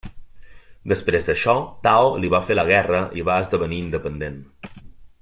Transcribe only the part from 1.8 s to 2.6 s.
Tao li va fer